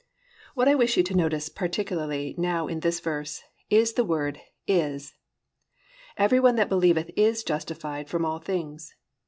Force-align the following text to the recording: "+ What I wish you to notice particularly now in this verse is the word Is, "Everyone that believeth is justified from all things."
"+ 0.29 0.53
What 0.55 0.67
I 0.67 0.73
wish 0.73 0.97
you 0.97 1.03
to 1.03 1.13
notice 1.13 1.47
particularly 1.47 2.33
now 2.35 2.65
in 2.65 2.79
this 2.79 2.99
verse 2.99 3.43
is 3.69 3.93
the 3.93 4.03
word 4.03 4.41
Is, 4.65 5.13
"Everyone 6.17 6.55
that 6.55 6.69
believeth 6.69 7.11
is 7.15 7.43
justified 7.43 8.09
from 8.09 8.25
all 8.25 8.39
things." 8.39 8.95